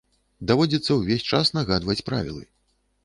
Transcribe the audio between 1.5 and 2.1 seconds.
нагадваць